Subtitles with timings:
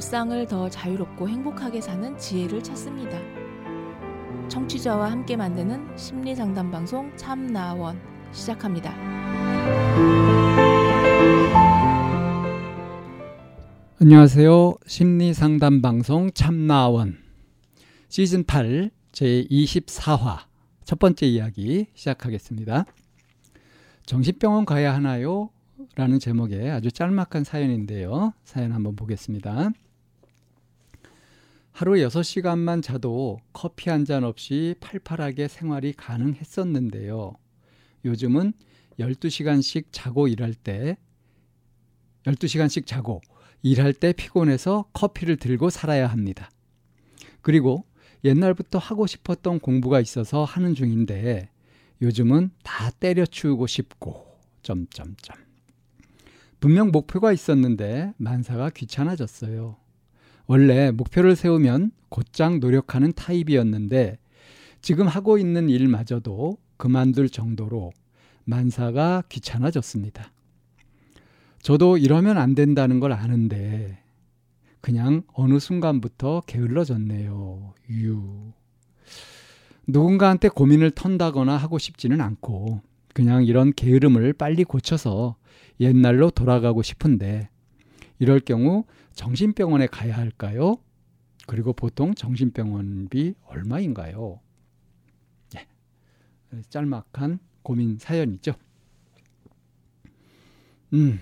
[0.00, 3.18] 일상을 더 자유롭고 행복하게 사는 지혜를 찾습니다.
[4.48, 8.00] 청취자와 함께 만드는 심리 상담 방송 참나원
[8.32, 8.94] 시작합니다.
[14.00, 14.72] 안녕하세요.
[14.86, 17.18] 심리 상담 방송 참나원
[18.08, 20.38] 시즌 8 제 24화
[20.84, 22.86] 첫 번째 이야기 시작하겠습니다.
[24.06, 25.50] 정신병원 가야 하나요?
[25.94, 28.32] 라는 제목의 아주 짤막한 사연인데요.
[28.44, 29.72] 사연 한번 보겠습니다.
[31.72, 37.34] 하루 6시간만 자도 커피 한 잔 없이 팔팔하게 생활이 가능했었는데요.
[38.04, 38.52] 요즘은
[38.98, 40.96] 12시간씩 자고 일할 때
[42.24, 43.20] 12시간씩 자고
[43.62, 46.50] 일할 때 피곤해서 커피를 들고 살아야 합니다.
[47.40, 47.84] 그리고
[48.24, 51.48] 옛날부터 하고 싶었던 공부가 있어서 하는 중인데
[52.02, 55.36] 요즘은 다 때려치우고 싶고 점점점
[56.58, 59.76] 분명 목표가 있었는데 만사가 귀찮아졌어요.
[60.50, 64.18] 원래 목표를 세우면 곧장 노력하는 타입이었는데
[64.80, 67.92] 지금 하고 있는 일마저도 그만둘 정도로
[68.46, 70.32] 만사가 귀찮아졌습니다.
[71.62, 74.02] 저도 이러면 안 된다는 걸 아는데
[74.80, 77.72] 그냥 어느 순간부터 게을러졌네요.
[77.92, 78.52] 유.
[79.86, 82.82] 누군가한테 고민을 턴다거나 하고 싶지는 않고
[83.14, 85.36] 그냥 이런 게으름을 빨리 고쳐서
[85.78, 87.49] 옛날로 돌아가고 싶은데
[88.20, 90.76] 이럴 경우 정신병원에 가야 할까요?
[91.46, 94.40] 그리고 보통 정신병원비 얼마인가요?
[95.56, 95.66] 예.
[96.68, 98.52] 짤막한 고민 사연이죠.
[100.92, 101.18] 음.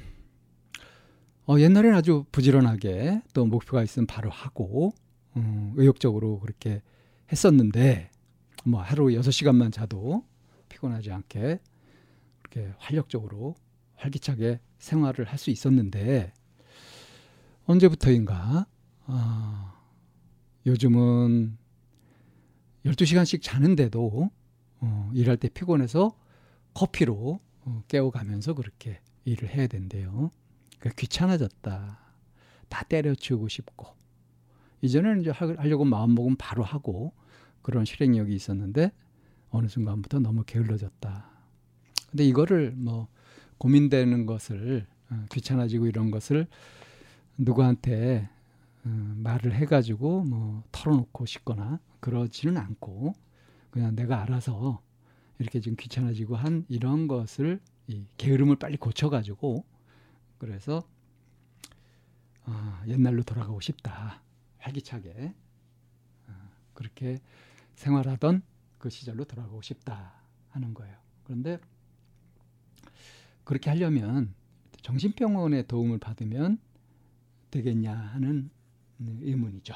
[1.46, 4.92] 어, 옛날엔 아주 부지런하게 또 목표가 있으면 바로 하고
[5.36, 6.82] 음, 의욕적으로 그렇게
[7.32, 8.10] 했었는데
[8.64, 10.24] 뭐 하루 6시간만 자도
[10.68, 11.60] 피곤하지 않게
[12.42, 13.54] 그렇게 활력적으로
[13.96, 16.32] 활기차게 생활을 할 수 있었는데
[17.68, 18.66] 언제부터인가
[19.06, 19.72] 어,
[20.64, 21.58] 요즘은
[22.86, 24.30] 12시간씩 자는데도
[24.80, 26.18] 어, 일할 때 피곤해서
[26.72, 30.30] 커피로 어, 깨워가면서 그렇게 일을 해야 된대요.
[30.78, 31.98] 그러니까 귀찮아졌다.
[32.70, 33.86] 다 때려치우고 싶고
[34.80, 37.12] 이전에는 이제 하려고 마음먹으면 바로 하고
[37.60, 38.92] 그런 실행력이 있었는데
[39.50, 41.30] 어느 순간부터 너무 게을러졌다.
[42.10, 43.08] 근데 이거를 뭐
[43.58, 46.46] 고민되는 것을 어, 귀찮아지고 이런 것을
[47.38, 48.28] 누구한테
[48.84, 53.14] 어, 말을 해가지고 뭐 털어놓고 싶거나 그러지는 않고
[53.70, 54.82] 그냥 내가 알아서
[55.38, 59.64] 이렇게 지금 귀찮아지고 한 이런 것을 이 게으름을 빨리 고쳐가지고
[60.38, 60.82] 그래서
[62.44, 64.20] 어, 옛날로 돌아가고 싶다
[64.58, 65.34] 활기차게
[66.28, 66.32] 어,
[66.74, 67.20] 그렇게
[67.76, 68.42] 생활하던
[68.78, 70.12] 그 시절로 돌아가고 싶다
[70.50, 70.96] 하는 거예요.
[71.24, 71.58] 그런데
[73.44, 74.34] 그렇게 하려면
[74.82, 76.58] 정신병원의 도움을 받으면
[77.50, 78.50] 되겠냐 하는
[78.98, 79.74] 의문이죠.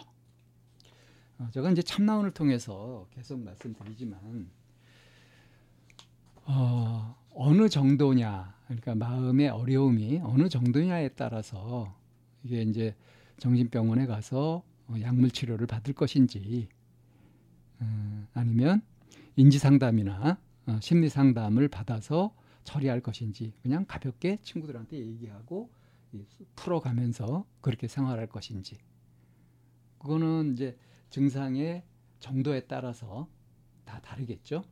[1.38, 4.50] 어, 제가 이제 참나원을 통해서 계속 말씀드리지만
[6.44, 11.96] 어, 어느 정도냐, 그러니까 마음의 어려움이 어느 정도냐에 따라서
[12.42, 12.94] 이게 이제
[13.38, 16.68] 정신병원에 가서 어, 약물 치료를 받을 것인지,
[17.80, 18.82] 음, 아니면
[19.36, 22.34] 인지 상담이나 어, 심리 상담을 받아서
[22.64, 25.70] 처리할 것인지 그냥 가볍게 친구들한테 얘기하고
[26.56, 28.78] 풀어가면서 그렇게 생활할 것인지
[29.98, 30.76] 그거는 이제
[31.10, 31.84] 증상의
[32.18, 33.28] 정도에 따라서
[33.84, 34.64] 다 다르겠죠.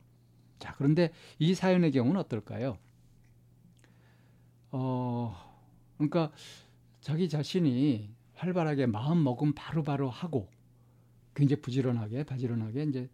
[0.58, 2.78] 자, 그런데 이 사연의 경우는 어떨까요?
[4.72, 5.34] 어,
[5.96, 6.32] 그러니까
[7.00, 10.48] 자기 자신이 활발하게 마음 먹음 바로바로 하고
[11.34, 13.10] 굉장히 부지런하게 바지런하게 이제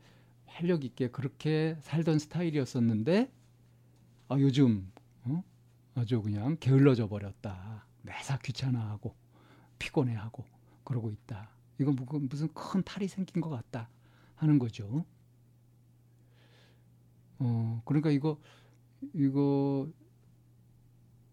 [0.47, 3.31] 활력 있게 그렇게 살던 스타일이었었는데
[4.29, 4.91] 아, 요즘
[5.25, 5.43] 어?
[5.95, 7.87] 아주 그냥 게을러져 버렸다.
[8.06, 9.15] 매사 귀찮아하고
[9.78, 10.44] 피곤해하고
[10.84, 11.50] 그러고 있다.
[11.78, 13.91] 이거 무슨 큰 탈이 생긴 것 같다
[14.37, 15.05] 하는 거죠.
[17.39, 18.39] 어, 그러니까 이거
[19.15, 19.89] 이거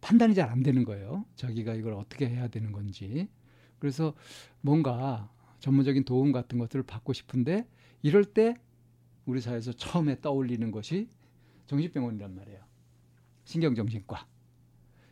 [0.01, 1.25] 판단이 잘 안 되는 거예요.
[1.36, 3.30] 자기가 이걸 어떻게 해야 되는 건지.
[3.80, 4.13] 그래서
[4.62, 7.68] 뭔가 전문적인 도움 같은 것들을 받고 싶은데
[8.01, 8.56] 이럴 때
[9.25, 11.07] 우리 사회에서 처음에 떠올리는 것이
[11.68, 12.62] 정신병원이란 말이에요.
[13.45, 14.27] 신경정신과.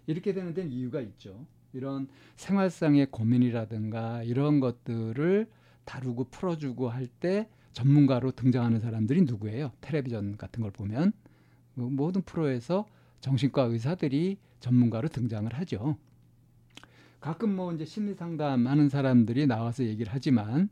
[0.07, 1.45] 이렇게 되는 데는 이유가 있죠.
[1.73, 5.47] 이런 생활상의 고민이라든가 이런 것들을
[5.85, 9.71] 다루고 풀어주고 할 때 전문가로 등장하는 사람들이 누구예요?
[9.79, 11.13] 텔레비전 같은 걸 보면
[11.75, 12.85] 그 모든 프로에서
[13.21, 15.95] 정신과 의사들이 전문가로 등장을 하죠.
[17.21, 20.69] 가끔 뭐 이제 심리 상담하는 사람들이 나와서 얘기를 하지만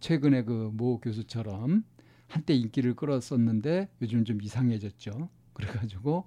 [0.00, 1.84] 최근에 그 모 교수처럼
[2.26, 5.30] 한때 인기를 끌었었는데 요즘 좀 이상해졌죠.
[5.54, 6.26] 그래가지고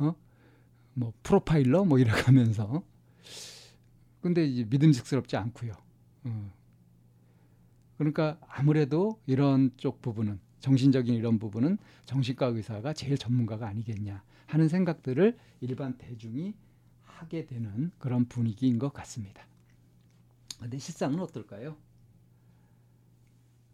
[0.00, 0.14] 어?
[0.98, 2.82] 뭐 프로파일러 뭐 이래 가면서
[4.20, 5.72] 근데 이제 믿음직스럽지 않고요.
[6.24, 6.52] 어.
[7.96, 15.38] 그러니까 아무래도 이런 쪽 부분은 정신적인 이런 부분은 정신과 의사가 제일 전문가가 아니겠냐 하는 생각들을
[15.60, 16.54] 일반 대중이
[17.02, 19.46] 하게 되는 그런 분위기인 것 같습니다.
[20.58, 21.76] 근데 실상은 어떨까요?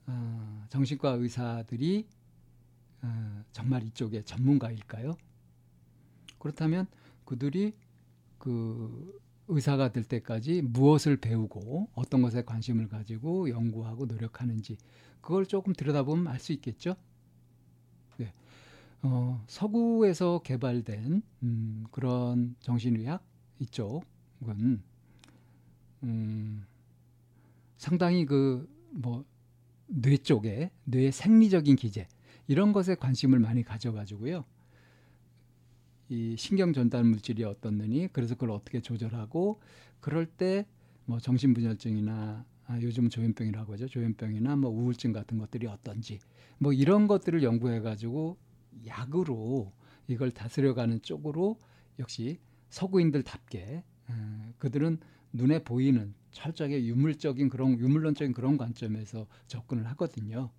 [0.07, 2.07] 어, 정신과 의사들이
[3.01, 5.17] 어, 정말 이쪽에 전문가일까요?
[6.39, 6.87] 그렇다면
[7.25, 7.75] 그들이
[8.39, 14.79] 그 의사가 될 때까지 무엇을 배우고 어떤 것에 관심을 가지고 연구하고 노력하는지
[15.21, 16.97] 그걸 조금 들여다보면 알 수 있겠죠.
[18.19, 18.33] 네.
[19.03, 23.23] 어, 서구에서 개발된 음, 그런 정신의학
[23.61, 24.83] 이쪽은
[26.03, 26.67] 음,
[27.77, 29.25] 상당히 그 뭐
[29.87, 32.09] 뇌 쪽에 뇌의 생리적인 기제
[32.47, 34.45] 이런 것에 관심을 많이 가져가지고요.
[36.15, 39.61] 이 신경 전달 물질이 어떻느니 그래서 그걸 어떻게 조절하고
[40.01, 40.67] 그럴 때
[41.07, 43.89] 뭐 정신분열증이나 아, 요즘 조현병이라고 하죠.
[43.89, 46.19] 조현병이나 뭐 우울증 같은 것들이 어떤지
[46.59, 48.39] 뭐 이런 것들을 연구해 가지고
[48.87, 49.73] 약으로
[50.09, 51.59] 이걸 다스려가는 쪽으로
[51.99, 52.39] 역시
[52.71, 54.99] 서구인들답게 음, 그들은
[55.33, 60.51] 눈에 보이는 철저하게 유물적인 그런 유물론적인 그런 관점에서 접근을 하거든요.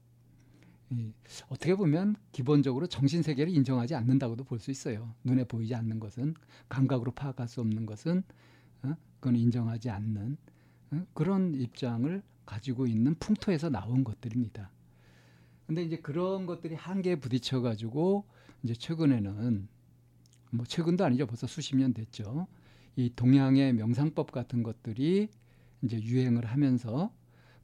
[0.92, 1.12] 이,
[1.50, 5.14] 어떻게 보면 기본적으로 정신 세계를 인정하지 않는다고도 볼 수 있어요.
[5.24, 6.36] 눈에 보이지 않는 것은
[6.70, 8.24] 감각으로 파악할 수 없는 것은
[8.84, 8.96] 어?
[9.20, 10.38] 그건 인정하지 않는
[10.92, 11.06] 어?
[11.14, 14.70] 그런 입장을 가지고 있는 풍토에서 나온 것들입니다.
[15.66, 18.26] 근데 이제 그런 것들이 한계에 부딪혀 가지고
[18.64, 19.68] 이제 최근에는
[20.52, 21.26] 뭐 최근도 아니죠.
[21.26, 22.48] 벌써 수십 년 됐죠.
[22.96, 25.30] 이 동양의 명상법 같은 것들이
[25.81, 27.12] 이제 유행을 하면서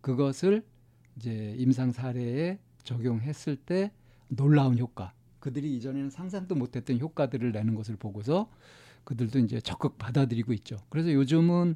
[0.01, 0.65] 그것을
[1.15, 3.91] 이제 임상 사례에 적용했을 때
[4.27, 8.49] 놀라운 효과, 그들이 이전에는 상상도 못했던 효과들을 내는 것을 보고서
[9.03, 10.77] 그들도 이제 적극 받아들이고 있죠.
[10.89, 11.75] 그래서 요즘은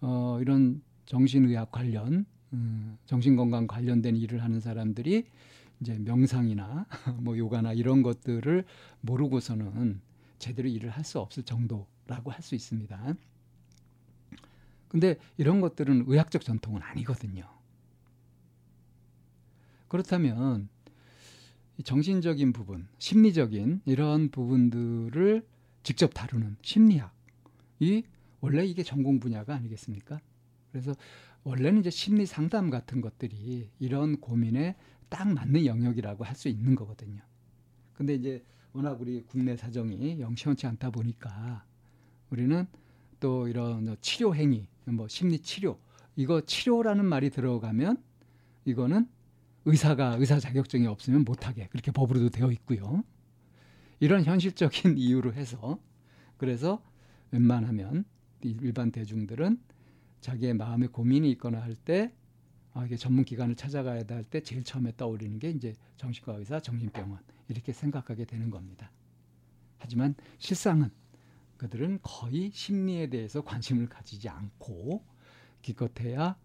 [0.00, 5.26] 어, 이런 정신의학 관련, 음, 정신건강 관련된 일을 하는 사람들이
[5.80, 6.86] 이제 명상이나
[7.20, 8.64] 뭐 요가나 이런 것들을
[9.02, 10.00] 모르고서는
[10.38, 13.14] 제대로 일을 할 수 없을 정도라고 할 수 있습니다.
[14.88, 17.44] 근데 이런 것들은 의학적 전통은 아니거든요.
[19.88, 20.68] 그렇다면
[21.84, 25.46] 정신적인 부분, 심리적인 이런 부분들을
[25.82, 28.04] 직접 다루는 심리학이
[28.40, 30.20] 원래 이게 전공 분야가 아니겠습니까?
[30.72, 30.94] 그래서
[31.44, 34.74] 원래는 이제 심리 상담 같은 것들이 이런 고민에
[35.08, 37.20] 딱 맞는 영역이라고 할 수 있는 거거든요.
[37.94, 41.64] 근데 이제 워낙 우리 국내 사정이 영 시원치 않다 보니까
[42.30, 42.66] 우리는
[43.20, 45.78] 또 이런 치료 행위, 뭐 심리 치료,
[46.16, 48.02] 이거 치료라는 말이 들어가면
[48.64, 49.08] 이거는
[49.66, 53.04] 의사가 의사 자격증이 없으면 못하게 그렇게 법으로도 되어 있고요.
[54.00, 55.78] 이런 현실적인 이유로 해서
[56.38, 56.82] 그래서
[57.32, 58.04] 웬만하면
[58.42, 59.60] 일반 대중들은
[60.20, 62.12] 자기의 마음에 고민이 있거나 할 때
[62.74, 67.20] 아, 이게 전문 기관을 찾아가야 할 때 제일 처음에 떠오르는 게 이제 정신과 의사, 정신병원
[67.48, 68.90] 이렇게 생각하게 되는 겁니다.
[69.78, 70.90] 하지만 실상은
[71.56, 75.04] 그들은 거의 심리에 대해서 관심을 가지지 않고
[75.62, 76.36] 기껏해야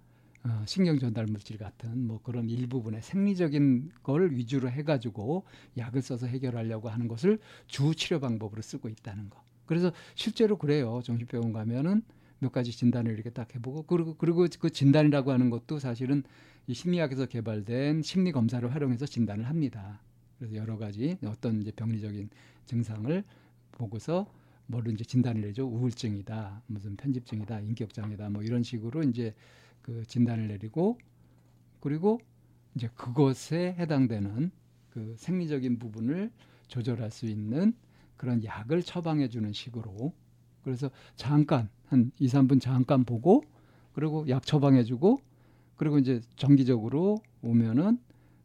[0.44, 5.46] 어, 신경 전달 물질 같은 뭐 그런 일부분의 생리적인 걸 위주로 해가지고
[5.78, 9.44] 약을 써서 해결하려고 하는 것을 주 치료 방법으로 쓰고 있다는 거.
[9.68, 11.02] 그래서 실제로 그래요.
[11.04, 12.02] 정신병원 가면은
[12.40, 16.24] 몇 가지 진단을 이렇게 딱 해보고 그리고 그리고 그 진단이라고 하는 것도 사실은
[16.66, 20.02] 이 심리학에서 개발된 심리 검사를 활용해서 진단을 합니다.
[20.40, 22.30] 그래서 여러 가지 어떤 이제 병리적인
[22.66, 23.24] 증상을
[23.74, 24.26] 보고서
[24.66, 25.68] 뭐를 이제 진단을 내죠.
[25.68, 29.36] 우울증이다, 무슨 편집증이다, 인격장애다, 뭐 이런 식으로 이제
[29.82, 30.98] 그 진단을 내리고
[31.80, 32.20] 그리고
[32.76, 34.52] 이제 그것에 해당되는
[34.90, 36.32] 그 생리적인 부분을
[36.68, 37.74] 조절할 수 있는
[38.18, 40.14] 그런 약을 처방해 주는 식으로
[40.64, 43.44] 그래서 잠깐 한 2, 3분 잠깐 보고
[43.94, 45.20] 그리고 약 처방해 주고
[45.76, 47.98] 그리고 이제 정기적으로 오면은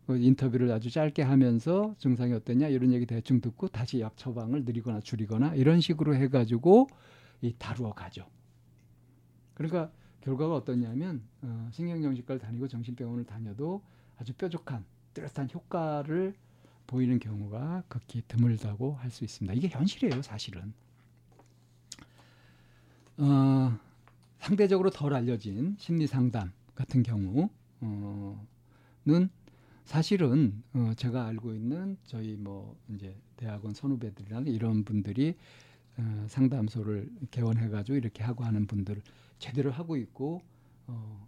[0.06, 5.00] 그 인터뷰를 아주 짧게 하면서 증상이 어땠냐 이런 얘기 대충 듣고 다시 약 처방을 느리거나
[5.00, 6.88] 줄이거나 이런 식으로 해가지고
[7.42, 8.24] 이 다루어 가죠.
[9.54, 9.90] 그러니까
[10.26, 13.80] 결과가 어떠냐면 어, 신경정신과를 다니고 정신병원을 다녀도
[14.18, 16.34] 아주 뾰족한 뚜렷한 효과를
[16.88, 19.54] 보이는 경우가 극히 드물다고 할 수 있습니다.
[19.54, 20.72] 이게 현실이에요, 사실은.
[23.18, 23.78] 어,
[24.40, 27.48] 상대적으로 덜 알려진 심리 상담 같은 경우는
[29.84, 35.36] 사실은 어, 제가 알고 있는 저희 뭐 이제 대학원 선후배들이나 이런 분들이
[35.98, 39.02] 어, 상담소를 개원해가지고 이렇게 하고 하는 분들
[39.38, 40.42] 제대로 하고 있고
[40.86, 41.26] 어,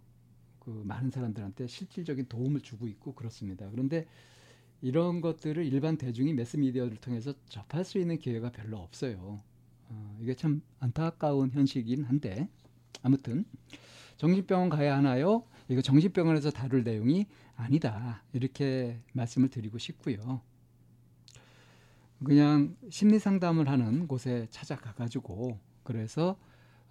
[0.59, 3.69] 그 많은 사람들한테 실질적인 도움을 주고 있고 그렇습니다.
[3.69, 4.05] 그런데
[4.81, 9.41] 이런 것들을 일반 대중이 매스미디어를 통해서 접할 수 있는 기회가 별로 없어요.
[9.89, 12.47] 어, 이게 참 안타까운 현실이긴 한데
[13.01, 13.45] 아무튼
[14.17, 15.43] 정신병원 가야 하나요?
[15.67, 18.23] 이거 정신병원에서 다룰 내용이 아니다.
[18.33, 20.41] 이렇게 말씀을 드리고 싶고요.
[22.23, 26.37] 그냥 심리 상담을 하는 곳에 찾아가 가지고 그래서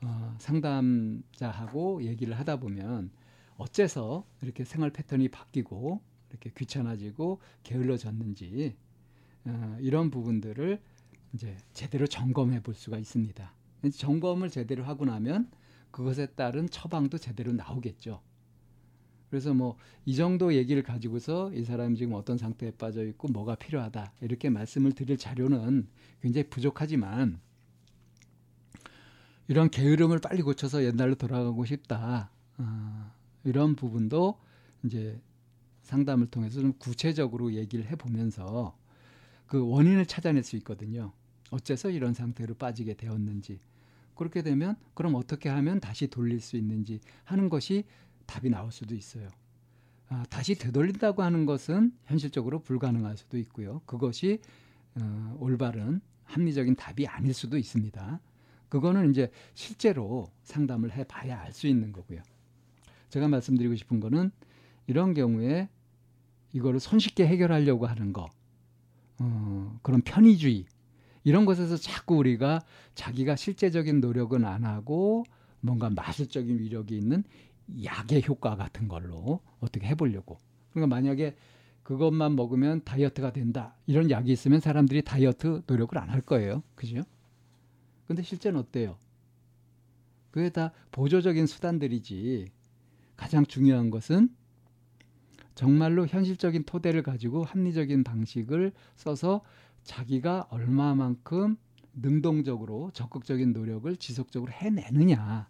[0.01, 3.11] 어, 상담자하고 얘기를 하다 보면
[3.57, 8.77] 어째서 이렇게 생활 패턴이 바뀌고 이렇게 귀찮아지고 게을러졌는지
[9.45, 10.81] 어, 이런 부분들을
[11.35, 13.53] 이제 제대로 점검해 볼 수가 있습니다.
[13.95, 15.51] 점검을 제대로 하고 나면
[15.91, 18.21] 그것에 따른 처방도 제대로 나오겠죠.
[19.31, 19.77] 그래서 뭐
[20.09, 24.93] 이 정도 얘기를 가지고서 이 사람이 지금 어떤 상태에 빠져 있고 뭐가 필요하다 이렇게 말씀을
[24.93, 25.87] 드릴 자료는
[26.23, 27.39] 굉장히 부족하지만
[29.49, 33.13] 이런 게으름을 빨리 고쳐서 옛날로 돌아가고 싶다 어,
[33.45, 34.39] 이런 부분도
[34.87, 35.21] 이제
[35.83, 38.79] 상담을 통해서 좀 구체적으로 얘기를 해보면서
[39.47, 41.13] 그 원인을 찾아낼 수 있거든요.
[41.51, 43.61] 어째서 이런 상태로 빠지게 되었는지
[44.15, 47.85] 그렇게 되면 그럼 어떻게 하면 다시 돌릴 수 있는지 하는 것이
[48.29, 49.29] 답이 나올 수도 있어요.
[50.11, 53.81] 아, 다시 되돌린다고 하는 것은 현실적으로 불가능할 수도 있고요.
[53.87, 54.41] 그것이
[54.95, 58.21] 어, 올바른 합리적인 답이 아닐 수도 있습니다.
[58.69, 62.21] 그거는 이제 실제로 상담을 해봐야 알 수 있는 거고요.
[63.09, 64.31] 제가 말씀드리고 싶은 거는
[64.87, 65.69] 이런 경우에
[66.53, 68.29] 이거를 손쉽게 해결하려고 하는 거,
[69.19, 70.67] 어, 그런 편의주의
[71.25, 72.61] 이런 것에서 자꾸 우리가
[72.95, 75.25] 자기가 실제적인 노력은 안 하고
[75.61, 77.25] 뭔가 마술적인 위력이 있는
[77.85, 80.39] 약의 효과 같은 걸로 어떻게 해보려고.
[80.73, 81.37] 그러니까 만약에
[81.83, 83.75] 그것만 먹으면 다이어트가 된다.
[83.87, 86.63] 이런 약이 있으면 사람들이 다이어트 노력을 안 할 거예요.
[86.75, 87.03] 그죠?
[88.07, 88.99] 근데 실제는 어때요?
[90.31, 92.51] 그게 다 보조적인 수단들이지.
[93.17, 94.35] 가장 중요한 것은
[95.55, 99.43] 정말로 현실적인 토대를 가지고 합리적인 방식을 써서
[99.83, 101.57] 자기가 얼마만큼
[101.95, 105.47] 능동적으로 적극적인 노력을 지속적으로 해내느냐에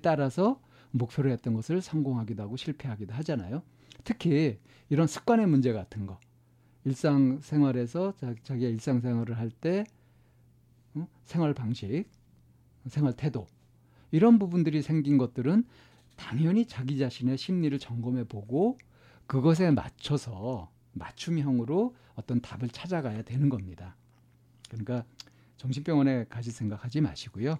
[0.00, 0.60] 따라서
[0.92, 3.62] 목표로 했던 것을 성공하기도 하고 실패하기도 하잖아요.
[4.04, 4.58] 특히
[4.88, 6.18] 이런 습관의 문제 같은 거.
[6.84, 9.84] 일상생활에서 자기가 일상생활을 할때
[10.94, 11.06] 어?
[11.24, 12.04] 생활 방식,
[12.86, 13.46] 생활 태도
[14.10, 15.64] 이런 부분들이 생긴 것들은
[16.16, 18.78] 당연히 자기 자신의 심리를 점검해 보고
[19.26, 23.96] 그것에 맞춰서 맞춤형으로 어떤 답을 찾아가야 되는 겁니다.
[24.68, 25.04] 그러니까
[25.56, 27.58] 정신병원에 가실 생각하지 마시고요.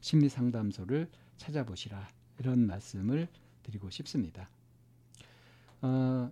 [0.00, 2.08] 심리 상담소를 찾아보시라.
[2.38, 3.28] 이런 말씀을
[3.62, 4.48] 드리고 싶습니다.
[5.82, 6.30] 어,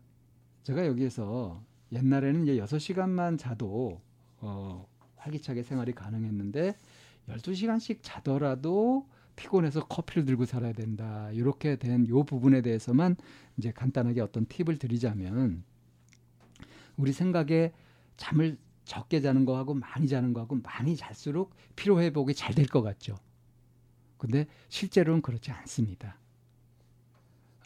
[0.62, 4.00] 제가 여기에서 옛날에는 이제 6시간만 자도
[4.40, 6.76] 어, 활기차게 생활이 가능했는데
[7.28, 9.06] 12시간씩 자더라도
[9.36, 11.30] 피곤해서 커피를 들고 살아야 된다.
[11.32, 13.16] 이렇게 된 요 부분에 대해서만
[13.56, 15.64] 이제 간단하게 어떤 팁을 드리자면
[16.96, 17.72] 우리 생각에
[18.16, 23.16] 잠을 적게 자는 거하고 많이 자는 거하고 많이 잘수록 피로 회복이 잘 될 것 같죠.
[24.22, 26.16] 근데 실제로는 그렇지 않습니다.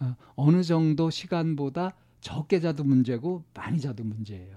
[0.01, 4.55] 어, 어느 정도 시간보다 적게 자도 문제고 많이 자도 문제예요.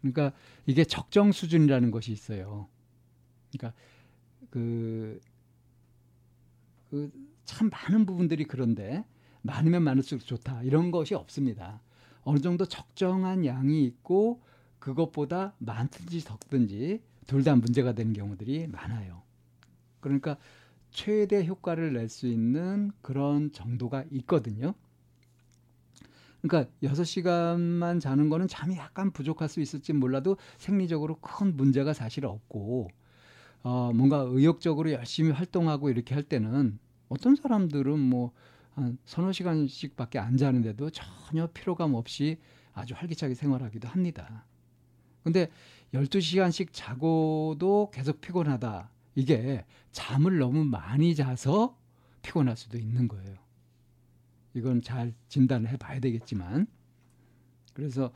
[0.00, 0.32] 그러니까
[0.66, 2.68] 이게 적정 수준이라는 것이 있어요.
[3.50, 3.78] 그러니까
[4.50, 5.20] 그,
[6.90, 7.10] 그
[7.46, 9.04] 참 많은 부분들이 그런데
[9.40, 11.80] 많으면 많을수록 좋다 이런 것이 없습니다.
[12.22, 14.42] 어느 정도 적정한 양이 있고
[14.78, 19.22] 그것보다 많든지 적든지 둘 다 문제가 되는 경우들이 많아요.
[20.08, 20.36] 그러니까
[20.90, 24.74] 최대 효과를 낼 수 있는 그런 정도가 있거든요.
[26.42, 32.88] 그러니까 6시간만 자는 거는 잠이 약간 부족할 수 있을지 몰라도 생리적으로 큰 문제가 사실 없고
[33.64, 38.32] 어 뭔가 의욕적으로 열심히 활동하고 이렇게 할 때는 어떤 사람들은 뭐
[38.76, 42.38] 한 서너 시간씩밖에 안 자는데도 전혀 피로감 없이
[42.74, 44.44] 아주 활기차게 생활하기도 합니다.
[45.24, 45.50] 근데
[45.94, 48.90] 12시간씩 자고도 계속 피곤하다.
[49.16, 51.76] 이게 잠을 너무 많이 자서
[52.22, 53.36] 피곤할 수도 있는 거예요.
[54.54, 56.66] 이건 잘 진단을 해 봐야 되겠지만.
[57.72, 58.12] 그래서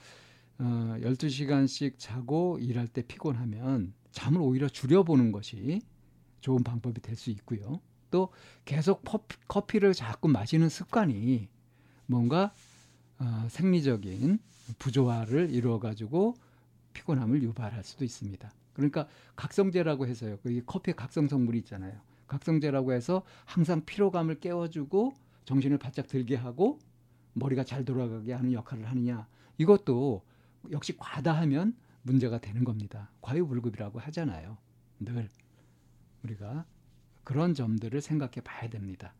[0.59, 5.80] 어, 12시간씩 자고 일할 때 피곤하면 잠을 오히려 줄여보는 것이
[6.40, 7.80] 좋은 방법이 될 수 있고요.
[8.11, 8.30] 또
[8.64, 9.02] 계속
[9.49, 11.49] 커피, 를 자꾸 마시는 습관이
[12.07, 12.52] 뭔가
[13.19, 14.38] 어, 생리적인
[14.78, 16.35] 부조화를 이루어 가지고
[16.92, 18.50] 피곤함을 유발할 수도 있습니다.
[18.80, 19.06] 그러니까
[19.37, 20.38] 각성제라고 해서요.
[20.42, 22.00] 그 커피에 각성 성분이 있잖아요.
[22.26, 26.78] 각성제라고 해서 항상 피로감을 깨워주고 정신을 바짝 들게 하고
[27.34, 29.26] 머리가 잘 돌아가게 하는 역할을 하느냐.
[29.58, 30.22] 이것도
[30.70, 33.10] 역시 과다하면 문제가 되는 겁니다.
[33.20, 34.56] 과유불급이라고 하잖아요.
[35.00, 35.28] 늘
[36.25, 36.64] 우리가
[37.25, 39.14] 그런 점들을 생각해 봐야 됩니다.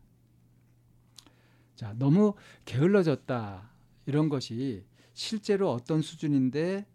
[1.75, 2.33] 자, 너무
[2.65, 3.69] 게을러졌다.
[4.05, 6.85] 이런 것이 실제로 어떤 수준인데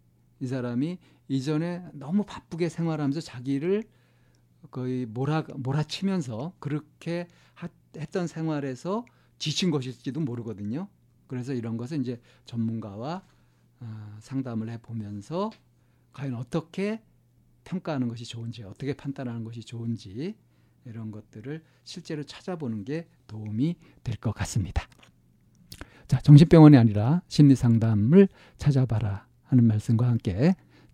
[0.41, 3.85] 이 사람이 이전에 너무 바쁘게 생활하면서 자기를
[4.71, 9.05] 거의 몰아 몰아치면서 그렇게 하, 했던 생활에서
[9.39, 10.89] 지친 것일지도 모르거든요.
[11.27, 13.23] 그래서 이런 것은 이제 전문가와
[13.81, 15.51] 어, 상담을 해 보면서
[16.13, 17.03] 과연 어떻게
[17.65, 20.37] 평가하는 것이 좋은지, 어떻게 판단하는 것이 좋은지
[20.85, 24.89] 이런 것들을 실제로 찾아보는 게 도움이 될 것 같습니다.
[26.07, 30.55] 자, 정신병원이 아니라 심리 상담을 찾아봐라 하는 말씀과 함께